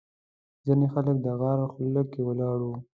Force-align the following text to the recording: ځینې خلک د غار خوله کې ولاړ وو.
ځینې 0.65 0.87
خلک 0.93 1.15
د 1.25 1.27
غار 1.41 1.59
خوله 1.71 2.01
کې 2.11 2.21
ولاړ 2.27 2.59
وو. 2.65 2.75